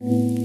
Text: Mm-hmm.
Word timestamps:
Mm-hmm. 0.00 0.37